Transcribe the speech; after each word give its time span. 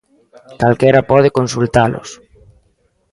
Calquera 0.61 0.99
pode 1.11 1.29
consultalos. 1.37 2.09